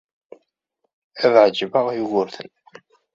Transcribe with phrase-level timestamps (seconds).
[1.25, 2.49] Ad ɛejbeɣ Yugurten.